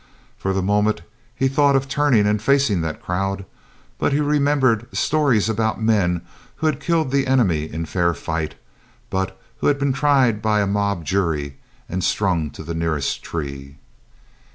For 0.35 0.51
the 0.51 0.63
moment 0.63 1.03
he 1.35 1.47
thought 1.47 1.75
of 1.75 1.87
turning 1.87 2.25
and 2.25 2.41
facing 2.41 2.81
that 2.81 3.03
crowd, 3.03 3.45
but 3.99 4.11
he 4.11 4.19
remembered 4.19 4.87
stories 4.97 5.47
about 5.47 5.79
men 5.79 6.21
who 6.55 6.65
had 6.65 6.79
killed 6.79 7.11
the 7.11 7.27
enemy 7.27 7.71
in 7.71 7.85
fair 7.85 8.15
fight, 8.15 8.55
but 9.11 9.37
who 9.57 9.67
had 9.67 9.77
been 9.77 9.93
tried 9.93 10.41
by 10.41 10.61
a 10.61 10.65
mob 10.65 11.05
jury 11.05 11.57
and 11.87 12.03
strung 12.03 12.49
to 12.49 12.63
the 12.63 12.73
nearest 12.73 13.21
tree. 13.21 13.77